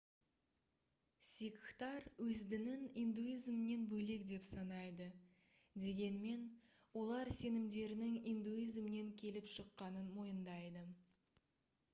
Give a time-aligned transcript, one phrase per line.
[1.31, 5.07] сикхтар өз дінін индуизмнен бөлек деп санайды
[5.85, 6.49] дегенмен
[7.03, 10.87] олар сенімдерінің индуизмнен келіп шыққанын мойындайды